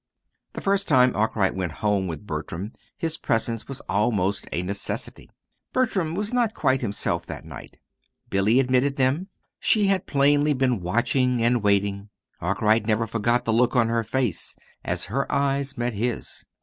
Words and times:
The 0.53 0.61
first 0.61 0.87
time 0.87 1.15
Arkwright 1.15 1.53
went 1.53 1.73
home 1.73 2.07
with 2.07 2.25
Bertram, 2.25 2.71
his 2.97 3.19
presence 3.19 3.67
was 3.67 3.81
almost 3.81 4.47
a 4.51 4.63
necessity. 4.63 5.29
Bertram 5.73 6.15
was 6.15 6.33
not 6.33 6.55
quite 6.55 6.81
himself 6.81 7.27
that 7.27 7.45
night. 7.45 7.77
Billy 8.27 8.59
admitted 8.59 8.95
them. 8.95 9.27
She 9.59 9.85
had 9.89 10.07
plainly 10.07 10.53
been 10.53 10.81
watching 10.81 11.43
and 11.43 11.61
waiting. 11.61 12.09
Arkwright 12.39 12.87
never 12.87 13.05
forgot 13.05 13.45
the 13.45 13.53
look 13.53 13.75
on 13.75 13.89
her 13.89 14.03
face 14.03 14.55
as 14.83 15.05
her 15.05 15.31
eyes 15.31 15.77
met 15.77 15.93
his. 15.93 16.45